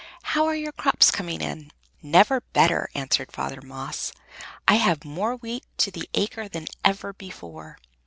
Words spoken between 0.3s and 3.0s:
are your crops coming on?" "Never better,"